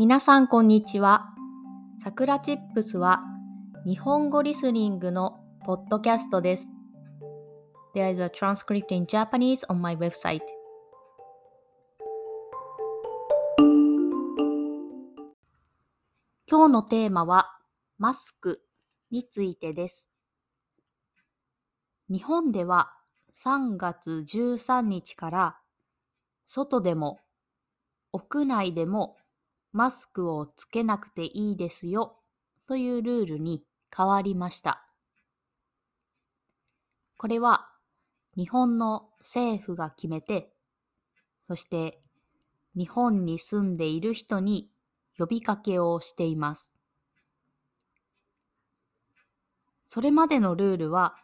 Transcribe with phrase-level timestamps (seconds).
[0.00, 1.26] 皆さんこんにちは。
[2.02, 3.20] さくらチップスは
[3.84, 6.68] 日本語リスニングのポッドキャストです。
[7.94, 10.40] There is a transcript in Japanese on my website.
[16.46, 17.58] 今日のテーマは
[17.98, 18.62] マスク
[19.10, 20.08] についてです。
[22.08, 22.94] 日本では
[23.44, 25.58] 3月13日から
[26.46, 27.20] 外でも
[28.12, 29.18] 屋内でも
[29.72, 32.18] マスクをつけなくていいですよ
[32.66, 33.64] というルールに
[33.96, 34.86] 変わりました。
[37.16, 37.68] これは
[38.36, 40.52] 日本の政府が決めて、
[41.46, 42.00] そして
[42.76, 44.70] 日本に住んでいる人に
[45.18, 46.72] 呼びかけをしています。
[49.84, 51.16] それまでのルールは、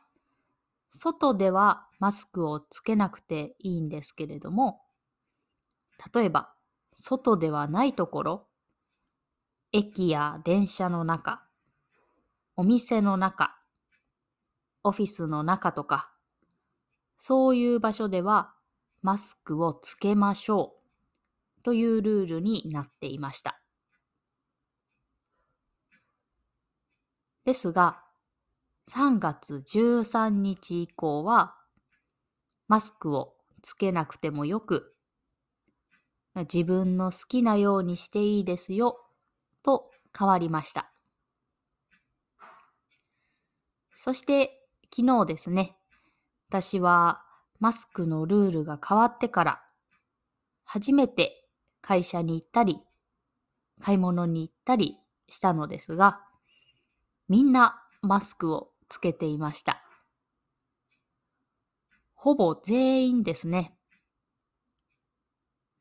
[0.90, 4.82] 外ではマスクをつけなくていいんですけれども、
[6.12, 6.52] 例えば、
[7.00, 8.46] 外ではないところ、
[9.72, 11.46] 駅や電車の中、
[12.56, 13.56] お店の中、
[14.82, 16.10] オフィスの中とか、
[17.18, 18.54] そういう場所では
[19.02, 20.74] マスクをつけましょ
[21.58, 23.60] うというルールになっていました。
[27.44, 28.02] ですが、
[28.90, 31.56] 3月13日以降は、
[32.66, 34.95] マスクをつけなくてもよく、
[36.42, 39.00] 自分の好きなようにしていいですよ、
[39.62, 40.90] と変わりました。
[43.92, 45.76] そして昨日ですね、
[46.48, 47.22] 私は
[47.58, 49.62] マスクのルールが変わってから
[50.64, 51.48] 初めて
[51.80, 52.80] 会社に行ったり
[53.80, 56.20] 買い物に行ったりしたのですが、
[57.28, 59.82] みんなマスクをつけていました。
[62.14, 63.76] ほぼ全員ですね。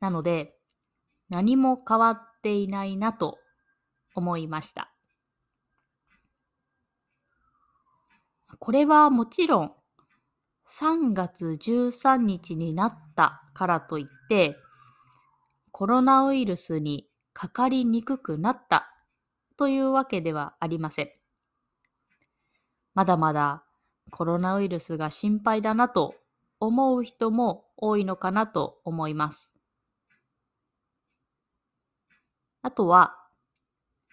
[0.06, 0.56] なので、
[1.30, 3.40] 何も変わっていないなと
[4.14, 4.94] 思いました。
[8.60, 9.72] これはもちろん
[10.70, 14.58] 3月13日になったからといって
[15.72, 18.94] コロナウイルスにかかりにくくなった
[19.58, 21.10] というわけではありません。
[22.94, 23.64] まだまだ
[24.12, 26.14] コロナウイルスが心配だなと
[26.60, 29.55] 思う人も多いのかなと思います。
[32.66, 33.16] あとは、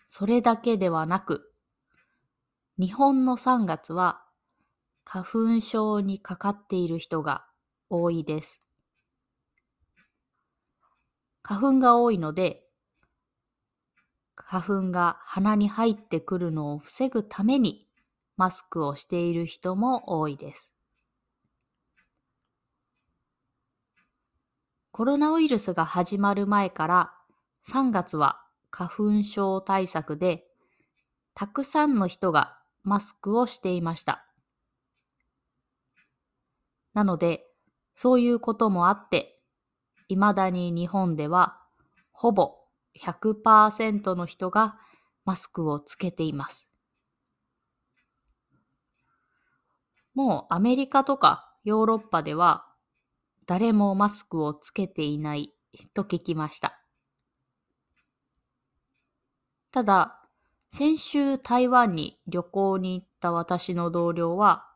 [0.09, 1.55] それだけではなく、
[2.79, 4.27] 日本の3月は
[5.05, 7.47] 花粉症にかかっている人が
[7.89, 8.63] 多いです。
[11.43, 12.63] 花粉が多いので、
[14.37, 17.89] 花粉が鼻に入ってくるのを防ぐために
[18.37, 20.75] マスクをしている人も多いです。
[24.91, 27.15] コロナウイルスが始まる前から
[27.65, 28.42] 3月は
[28.73, 30.45] 花粉症対策で
[31.35, 34.27] たくさんの人がマスクをしていました。
[36.95, 37.47] なので、
[37.95, 39.39] そういうこともあって、
[40.09, 41.59] 未だに日本では
[42.13, 42.55] ほぼ
[43.01, 44.79] 100%の人が
[45.25, 46.69] マスクをつけています。
[50.15, 52.67] もうアメリカとかヨーロッパでは
[53.47, 55.55] 誰もマスクをつけていない
[55.95, 56.82] と聞きました。
[59.73, 60.21] ただ、
[60.71, 64.69] 先週台湾に旅行に行った私の同僚は、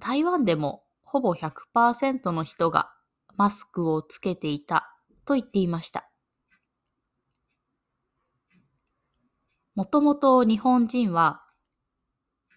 [0.00, 2.92] 台湾でもほぼ100%の人が
[3.36, 4.92] マスクをつけていた
[5.24, 6.10] と言っていました。
[9.76, 11.42] もともと日本人は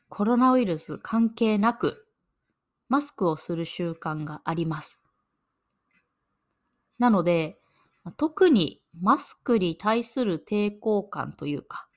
[0.07, 2.07] コロナウイルス関係なく
[2.87, 4.99] マスクをする習慣があります。
[6.97, 7.59] なので、
[8.17, 11.87] 特にマスクに対する抵抗感というか、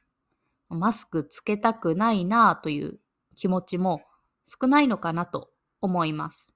[0.69, 2.99] マスクつけたくないなという
[3.37, 4.03] 気持ちも
[4.45, 6.53] 少ないのかなと思います。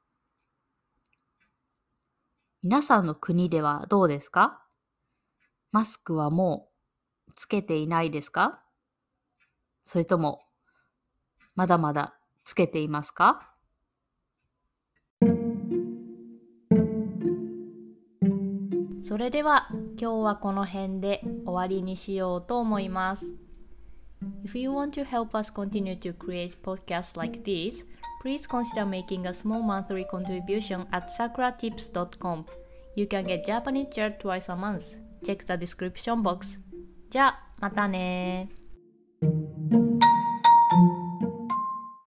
[2.62, 4.62] 皆さんの国ではどうですか？
[5.72, 6.68] マスクはも
[7.28, 8.62] うつけていないですか？
[9.84, 10.42] それとも
[11.54, 13.52] まだまだつけていますか？
[19.06, 23.30] それでは今日はこの辺で終わりにしようと思います。
[24.44, 27.84] If you want to help us continue to create podcasts like this,
[28.20, 32.46] please consider making a small monthly contribution at sakuratips.com.
[32.96, 34.96] You can get Japanese chair twice a month.
[35.24, 36.58] Check the description box.
[37.08, 38.48] じゃあ、またね